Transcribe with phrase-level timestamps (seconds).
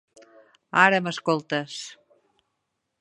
[0.85, 1.77] Ara m'escoltes.